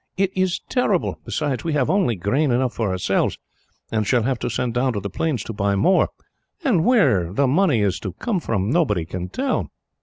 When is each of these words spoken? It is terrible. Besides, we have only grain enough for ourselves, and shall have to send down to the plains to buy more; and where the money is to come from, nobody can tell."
It 0.17 0.35
is 0.35 0.59
terrible. 0.67 1.19
Besides, 1.25 1.63
we 1.63 1.73
have 1.73 1.87
only 1.87 2.15
grain 2.15 2.49
enough 2.49 2.73
for 2.73 2.89
ourselves, 2.89 3.37
and 3.91 4.07
shall 4.07 4.23
have 4.23 4.39
to 4.39 4.49
send 4.49 4.73
down 4.73 4.93
to 4.93 4.99
the 4.99 5.11
plains 5.11 5.43
to 5.43 5.53
buy 5.53 5.75
more; 5.75 6.09
and 6.63 6.83
where 6.83 7.31
the 7.31 7.45
money 7.45 7.81
is 7.81 7.99
to 7.99 8.13
come 8.13 8.39
from, 8.39 8.71
nobody 8.71 9.05
can 9.05 9.29
tell." 9.29 9.69